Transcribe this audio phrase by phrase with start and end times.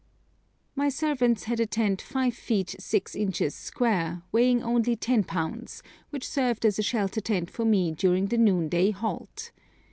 [0.73, 2.81] My servants had a tent 5 ft.
[2.81, 3.51] 6 in.
[3.51, 8.39] square, weighing only 10 lbs., which served as a shelter tent for me during the
[8.39, 9.51] noonday halt.